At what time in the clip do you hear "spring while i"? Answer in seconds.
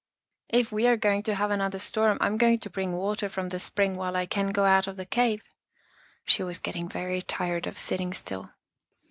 3.59-4.25